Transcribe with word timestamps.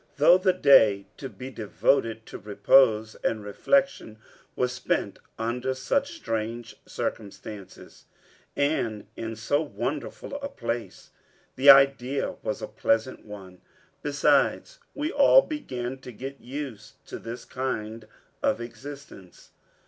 Though 0.17 0.39
the 0.39 0.51
day 0.51 1.05
to 1.17 1.29
be 1.29 1.51
devoted 1.51 2.25
to 2.25 2.39
repose 2.39 3.13
and 3.23 3.43
reflection 3.45 4.17
was 4.55 4.71
spent 4.71 5.19
under 5.37 5.75
such 5.75 6.15
strange 6.15 6.75
circumstances, 6.87 8.05
and 8.55 9.05
in 9.15 9.35
so 9.35 9.61
wonderful 9.61 10.33
a 10.41 10.49
place, 10.49 11.11
the 11.55 11.69
idea 11.69 12.31
was 12.41 12.63
a 12.63 12.67
pleasant 12.67 13.25
one. 13.25 13.61
Besides, 14.01 14.79
we 14.95 15.11
all 15.11 15.43
began 15.43 15.99
to 15.99 16.11
get 16.11 16.41
used 16.41 16.95
to 17.05 17.19
this 17.19 17.45
kind 17.45 18.07
of 18.41 18.59
existence. 18.59 19.51